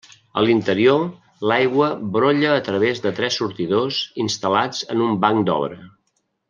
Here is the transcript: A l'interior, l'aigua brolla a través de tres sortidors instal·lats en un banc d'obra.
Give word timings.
A 0.39 0.43
l'interior, 0.45 1.03
l'aigua 1.51 1.91
brolla 2.17 2.55
a 2.55 2.65
través 2.69 3.03
de 3.05 3.13
tres 3.21 3.39
sortidors 3.43 4.01
instal·lats 4.27 4.85
en 4.97 5.09
un 5.11 5.19
banc 5.27 5.47
d'obra. 5.51 5.81